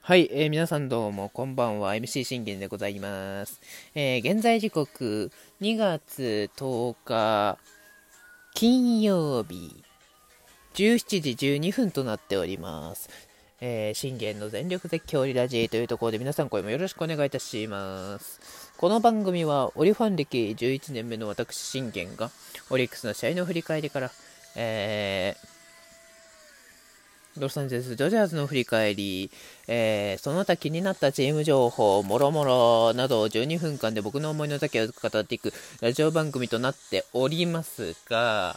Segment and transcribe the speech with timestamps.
[0.00, 1.94] はい、えー、皆さんどうもこんばんは。
[1.94, 3.60] MC 信玄でございます、
[3.96, 7.58] えー、現在時刻2月10日
[8.54, 9.82] 金曜日
[10.74, 13.08] 17時12分となっております。
[13.60, 18.72] えー、信玄の全力絶叫リラジーというところで皆さん声もよろしくお願いいたします。
[18.76, 22.30] この番組はオリファン歴11年目の私信玄が
[22.70, 24.10] オリックスの試合の振り返りから、
[24.54, 25.59] えー、
[27.40, 29.30] ロサンゼルス・ドジャーズの振り返り、
[29.66, 38.56] えー、その他気になったチーム情報、もろもろなどを12分間で僕の思いの丈を語っていくラジオ番組となっておりますが、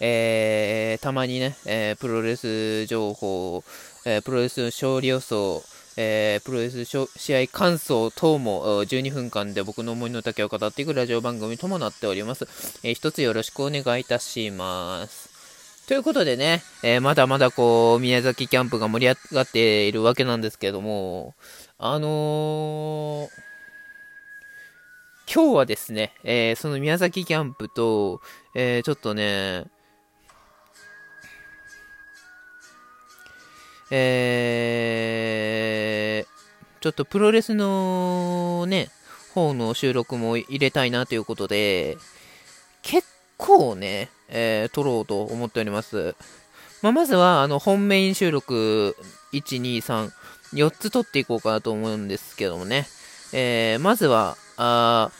[0.00, 3.62] えー、たまにね、えー、プロレス情報、
[4.04, 5.62] えプロレス勝利予想、
[5.96, 12.46] えプロレス試合感想等も12分間で僕の思いの丈を語っていくラジオ番組ともなっております。
[12.84, 15.27] え一つよろしくお願いいたします。
[15.88, 21.34] ということでね、えー、まだまだこう、宮崎キャンプが盛り上がっているわけなんですけども、
[21.78, 23.30] あのー、
[25.32, 28.20] 今日はですね、えー、その宮崎キャンプと、
[28.54, 29.64] えちょっとね、
[33.90, 34.66] え
[36.82, 38.90] ちょっとプロレスのね、
[39.32, 41.96] 方の収録も入れたいなということで、
[43.48, 46.14] 結構ね、えー、撮ろうと思っております。
[46.82, 48.94] まあ、まずは、あの、本メイン収録、
[49.32, 50.10] 1、2、3、
[50.52, 52.86] 4つ撮っていこうかなと思うんですけどもね。
[53.32, 55.10] えー、まずは、あ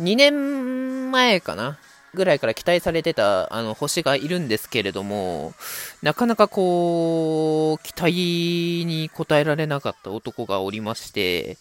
[0.00, 1.78] 2年前かな
[2.14, 5.54] ぐらいから期待されてた、あの、星がいるんですけれども、
[6.02, 11.56] なかなかこう、期待に応えられなかった男がおりまして、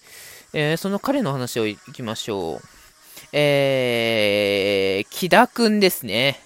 [0.53, 2.78] えー、その彼の話をいきましょう。
[3.31, 6.39] えー、木田くんですね。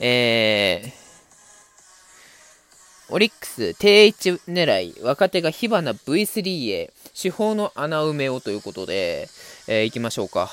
[0.00, 9.28] えー、オリックス定位置狙い、若手が火花 V3 へ、手法の穴埋めをということで、
[9.68, 10.50] えー、行きましょうか。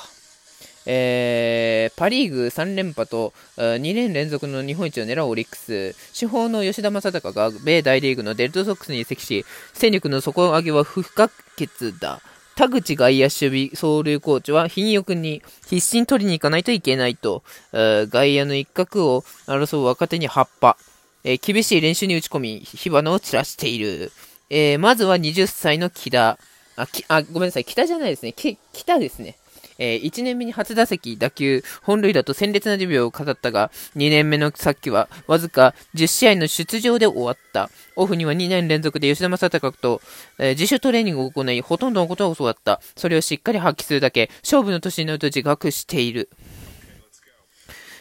[0.90, 9.44] えー、パ・リーグ3連覇と2年連続の日本一を狙うオリックス、主砲の吉田正尚が米大リーグのデルトソックスに移籍し、
[9.74, 11.68] 戦力の底上げは不可欠
[12.00, 12.22] だ。
[12.58, 20.76] 田口外野守備走塁コーチは貧欲に必死に取りに行かないといけないと、えー外野の一角を争う若手に葉っぱ、
[21.22, 24.10] えー、厳しい練習に打ち込み、火花を散らしている。
[24.50, 26.36] えー、まずは20歳の木田。
[26.74, 28.32] あ、きあごめんなさい、北じゃないですね。
[28.32, 29.36] き北ですね。
[29.78, 37.70] えー、1年目に初打席、打球、本塁打と鮮烈なデビューを飾ったが、2年目のさっきは、わずか10試合の出場で終わった。
[37.96, 40.00] オフには2年連続で吉田正尚と、
[40.38, 42.80] えー、自主トレーニングを行い、ほとんどのことを教わった。
[42.96, 46.28] それをしっかり発揮するだけ、勝負の年になると自覚している。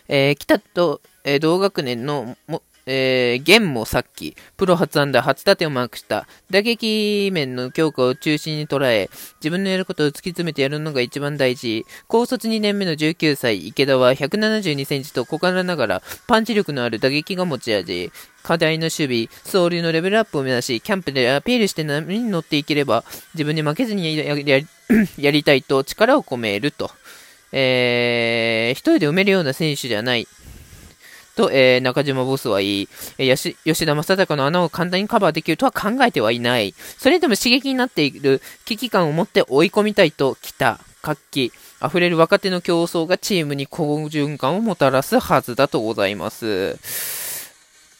[0.09, 6.25] えー、北と、えー、同学年のも、えー、ゲンもさっき、プロ初安打初打点をマークした。
[6.49, 9.09] 打撃面の強化を中心に捉え、
[9.41, 11.85] 自分のやることを突き詰めてやるのが一番大事。
[12.07, 18.09] 高卒2年目の19歳、池田は172センチと小柄ながら、パンチ力のある打撃が持ち味。
[18.41, 23.03] 課題の守備、走塁のレベルアップを目指し、キャンプでアピールして波に乗っていければ、
[23.33, 24.33] 自分に負けずにや
[25.17, 26.89] やりたいと力を込めると。
[27.51, 30.25] えー、一人で埋めるような選手じゃない。
[31.37, 36.73] と、えー、中島ボスは言い、えー、吉田正尚の穴を簡単にカバーできるとは考えてはいない。
[36.97, 40.79] それでも刺激になっている危機感を持って追い込みたいと来た。
[41.03, 46.77] 活気、溢れる若手の競争がチームに好循環をもたらすはずだとございます。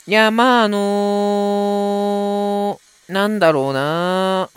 [0.07, 4.49] いや、まあ、あのー、なんだろうな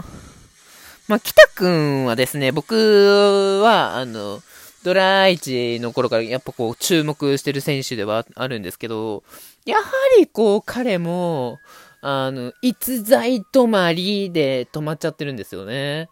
[1.06, 4.42] まあ、北くんはですね、僕は、あの、
[4.82, 9.22] ドラ1の頃からやっぱこう注目してる選手ではあるんですけど、
[9.66, 9.82] やは
[10.18, 11.58] りこう彼も、
[12.00, 16.08] あの、逸材止まりで止まっちゃってるんですよね。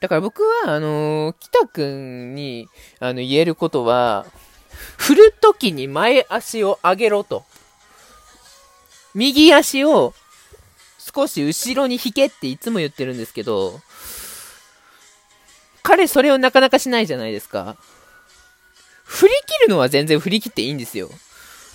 [0.00, 2.68] だから僕は、あの、北くんに、
[3.00, 4.26] あの、言えることは、
[4.98, 7.44] 振るときに前足を上げろと。
[9.14, 10.12] 右足を
[10.98, 13.80] 少し後ろに引けっていつも言ってるんですけど、
[15.86, 17.76] 彼それをなかなかしないじゃないですか。
[19.04, 21.08] 振り切るのは全然振り切っていいんですよ。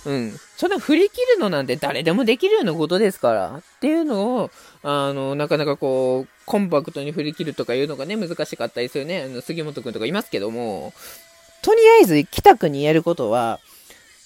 [0.04, 0.38] うん。
[0.58, 3.56] そんな振り切るのなんて誰でもできるようなことですから。
[3.56, 4.50] っていうのを、
[4.82, 9.22] あの、なかなかこう、コンパクトに振り切るとかいうのがね、難しかったりするね。
[9.22, 10.92] あの、杉本くんとかいますけども、
[11.62, 13.60] とりあえず、北くんにやることは、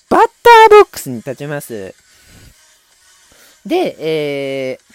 [0.08, 1.94] バッターボックスに立ちます。
[3.64, 4.94] で、えー、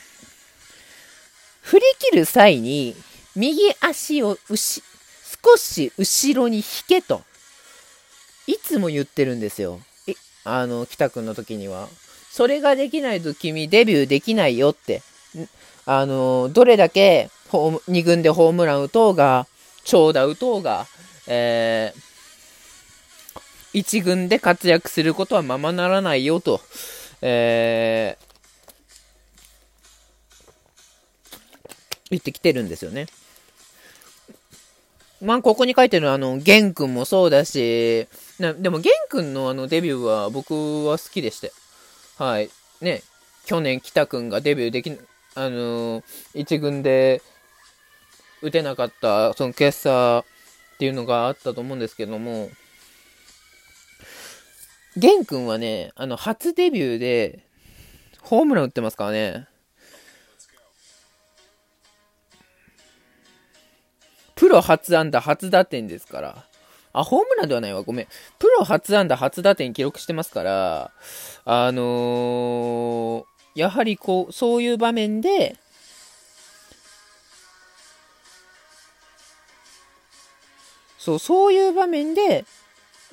[1.61, 2.93] 振り切る際に、
[3.36, 7.22] 右足を少し後ろに引けと、
[8.48, 9.80] いつも言ってるんですよ。
[10.44, 11.88] あの、北くんの時には。
[12.31, 15.01] それができないと君デビューできないよって。
[15.86, 19.48] あの、どれだけ2軍でホームラン打とうが、
[19.84, 20.88] 長打打とうが、
[21.27, 26.62] えー、1軍で活躍することはままならないよと、
[27.22, 28.27] えー、
[32.12, 33.07] 言ってきてるんですよね。
[35.21, 38.07] まあ、ここに書いてるあの、ゲン君もそうだし、
[38.39, 41.51] なでも、ゲン君のあのデビューは僕は好きでして。
[42.18, 42.50] はい。
[42.81, 43.03] ね、
[43.45, 44.97] 去年、北君がデビューでき、
[45.35, 46.03] あのー、
[46.33, 47.21] 一軍で
[48.41, 50.25] 打てなかった、その決差
[50.73, 52.50] っていうのがあったと思うんですけども、
[54.97, 57.45] ゲン君はね、あの、初デビューで、
[58.21, 59.47] ホームラン打ってますからね。
[64.41, 66.45] プロ初安打初打点ですから。
[66.93, 67.83] あ、ホームランではないわ。
[67.83, 68.07] ごめん。
[68.39, 70.91] プロ初安打初打点記録してますから、
[71.45, 75.57] あのー、やはりこう、そういう場面で、
[80.97, 82.43] そう、そういう場面で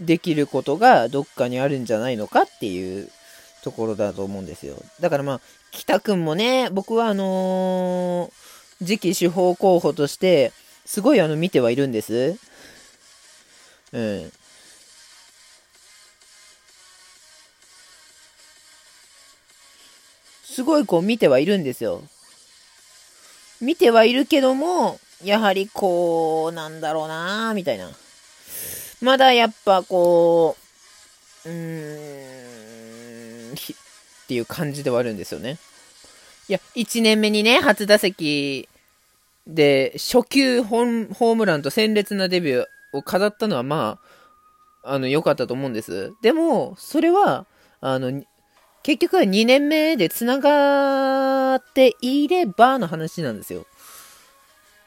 [0.01, 3.11] できることがどっかにあるんじゃないのかっていう
[3.63, 4.77] ところだと思うんですよ。
[5.01, 5.41] だからまあ、
[5.73, 10.55] 北くんもね、僕はあのー、次期司法候補として、
[10.89, 12.39] すごいあの見てはいるんです。
[13.93, 14.33] うん。
[20.45, 22.03] すごいこう見てはいるんですよ。
[23.61, 27.91] 見てはいるけども、やはりこう、なんだろうなみたいな。
[29.03, 30.57] まだやっぱこ
[31.45, 33.57] う、うーん、っ
[34.27, 35.59] ていう感じではあるんですよね。
[36.49, 38.71] いや、1年目にね、初打席
[39.49, 43.99] で、初球ホームランと鮮烈なデビューを飾ったのは、ま
[44.85, 46.13] あ、あの、良かったと思うんです。
[46.23, 47.47] でも、それは、
[47.81, 48.23] あの、
[48.83, 53.67] 結局は2年目で繋がっていればの話なんですよ。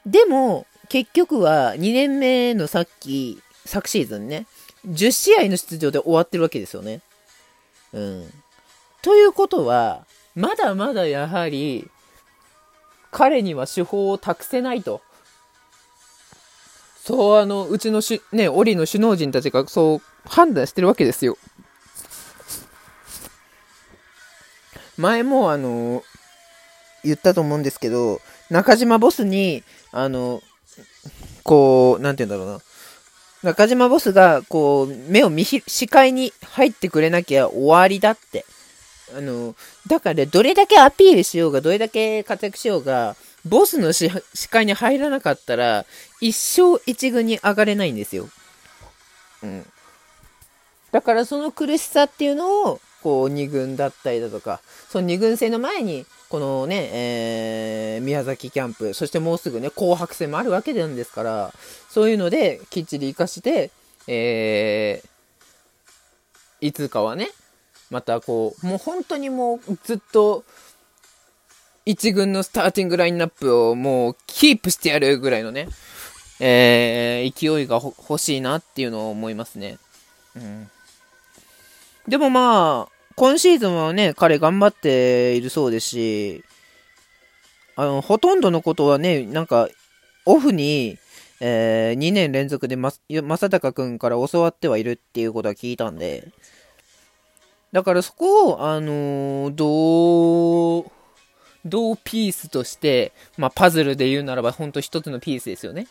[0.05, 4.45] でも、結局は2年目のさっき、昨シーズンね、
[4.87, 7.01] 10試合の出場で終わってるわけですよね。
[7.93, 8.29] うん。
[9.01, 10.05] ということは、
[10.35, 11.89] まだまだやはり、
[13.11, 15.01] 彼には手法を託せないと。
[17.03, 21.37] そう、あの、うちのし、ね、オリの首脳陣たちがそう判断してるわけですよ。
[24.97, 26.03] 前もあの、
[27.03, 30.41] 言ったと思うんですけど、中島ボスに、あの、
[31.43, 32.61] こう、なんて言うんだろうな。
[33.43, 38.45] 中島ボスが、こう、目を見ひ、視界に入ってくれなきゃ終わりだって
[39.17, 39.55] あの、
[39.87, 43.15] だから、どれだけアピールしようが、どれだけ活躍しようが、
[43.45, 44.09] ボスの視
[44.49, 45.85] 界に入らなかったら、
[46.19, 48.29] 一生一軍に上がれないんですよ。
[49.43, 49.65] うん。
[50.91, 61.53] だからその苦しさっていうのを、こう、二軍だったりだとか、その二軍戦の前に、このね、えー、宮崎キャンプ、そしてもうすぐね、紅白戦もあるわけなんですから、
[61.89, 63.71] そういうので、きっちり活かして、
[64.07, 67.31] えー、いつかはね、
[67.91, 70.43] またこう、もう本当にもうずっと、
[71.85, 75.67] 一軍のスターティングラインナップをもうキープしてやるぐらいのね、
[76.39, 79.77] えー、勢いが欲しいなっていうのを思いますね。
[80.35, 80.69] うん。
[82.07, 86.43] でもまあ、今シーズンはね、彼頑張っているそうですし、
[87.75, 89.67] あの、ほとんどのことはね、なんか、
[90.25, 90.97] オフに、
[91.39, 96.27] えー、2年連続でま、正隆くんから教わってはいるっていうことは聞いたんで、
[97.71, 100.91] だからそこを、あのー、どう、
[101.63, 105.87] どうピースとして、まあ、パズルで言うならば、ほんと一つのピースですよね。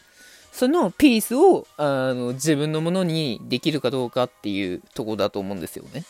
[0.53, 6.05] そのピースを、あの、自分のものにできるかどうかっていうとこだと思うんですよね。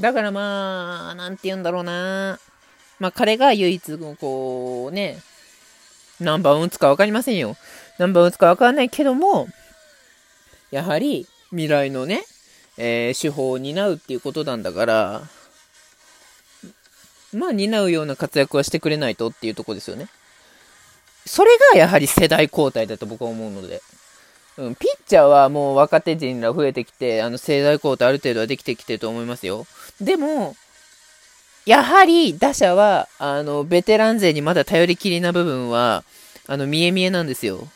[0.00, 2.38] だからまあ、なんて言うんだろうな。
[2.98, 5.22] まあ、彼が唯一、こう、ね、
[6.18, 7.56] 何番打つか分かりませんよ。
[7.98, 9.48] 何番打つか分かんないけども、
[10.70, 12.24] やはり、未来のね、
[12.82, 15.22] えー、手法を担うっていうことなんだから、
[17.34, 20.08] まあ担うような活躍はしてくれないとっていうとこですよね。
[21.26, 23.82] それがやはり世代交代だと僕は思うので。
[24.56, 29.66] うん、ピッチャーはもう若手陣が増えてきて、あの世代交代ある程度はできてきてると思いますよ。
[30.00, 30.56] でも、
[31.66, 36.04] やはり打者は、あの、ベテラン勢にまだ頼りきりな部分は、
[36.46, 37.68] あの、見え見えなんですよ。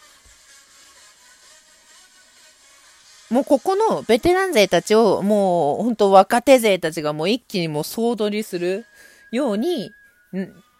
[3.30, 8.84] もうここのベテラン勢たちを、もう本当若手勢たちがもう一気にもう総取りする
[9.32, 9.90] ように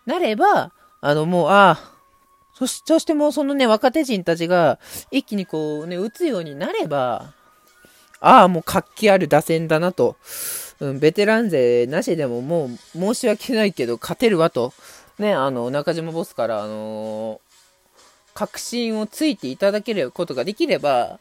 [0.06, 1.94] なれば、あのもう、ああ、
[2.54, 4.78] そしそしてもうそのね、若手陣たちが
[5.10, 7.32] 一気にこうね、打つようになれば、
[8.20, 10.16] ああ、もう活気ある打線だなと、
[10.80, 14.72] うん、ベテラン勢なしでももう申し訳ないけど勝てるわと、
[15.18, 17.38] ね、あの、中島ボスから、あのー、
[18.34, 21.18] 確信をついていただけることができれば、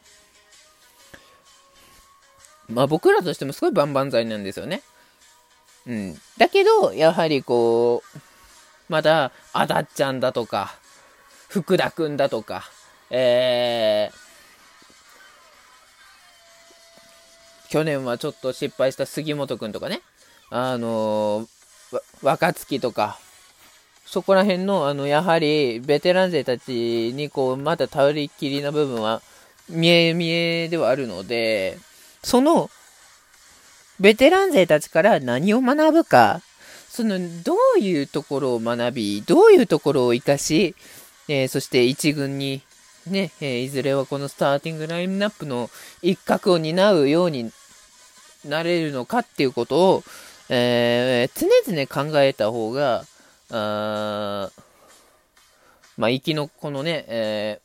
[2.70, 4.82] まあ僕らとしてもすごい万々歳なんですよね。
[5.86, 6.17] うん。
[6.38, 8.20] だけど、やはりこう、
[8.89, 10.75] まだ、あだっちゃんだとか、
[11.50, 12.63] 福田くんだとか、
[13.10, 20.01] えー、去年はちょっと失敗した杉本くんとかね、
[20.50, 23.20] あのー、若月とか、
[24.05, 29.22] そこら辺の、あの、やはり、ベテラン勢たちに、こう、まだ頼りきりな部分は、
[29.70, 31.79] 見え見えではあるので、
[32.23, 32.69] その、
[33.99, 36.41] ベテラン勢たちから何を学ぶか、
[36.89, 40.75] その、どういうところを学び、どういうところを活かし、
[41.27, 42.61] えー、そして一軍に、
[43.07, 45.69] ね、えー、いずれはこのスターティングラインナップの
[46.01, 47.51] 一角を担うように
[48.45, 50.03] なれるのかっていうことを、
[50.49, 53.05] えー、常々考えた方が、
[53.51, 54.49] あ
[55.97, 57.61] まあ、行きのこのね、え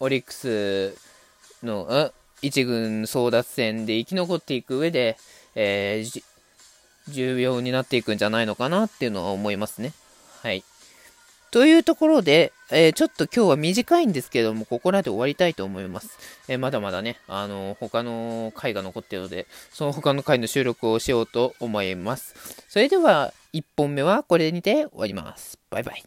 [0.00, 0.96] ー、オリックス
[1.62, 2.12] の、
[2.42, 5.16] 一軍争奪戦で生き残っていく上で、
[5.54, 6.22] えー、
[7.08, 9.92] 重要になっていくんじゃないのかなっていうのは思いますね。
[10.42, 10.62] はい。
[11.50, 16.18] というところで、えー、ちょっと今日は短いんですけども、ここらで終わりたいと思います。
[16.46, 22.34] えー、まだまだね、あのー、他の回が残っているので、その他の回の収録をしようと思います。
[22.68, 25.58] それでは、1本目はこれにて終わります。
[25.70, 26.04] バイバイ。